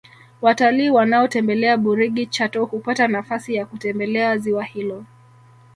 Watalii 0.41 0.89
wanaotembelea 0.89 1.77
burigi 1.77 2.25
chato 2.25 2.65
hupata 2.65 3.07
nafasi 3.07 3.55
ya 3.55 3.65
kutembelea 3.65 4.37
ziwa 4.37 4.63
hilo 4.63 5.05